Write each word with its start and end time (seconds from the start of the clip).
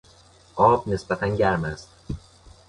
آب 0.55 0.87
نسبتا 0.89 1.27
گرم 1.27 1.63
است. 1.65 1.89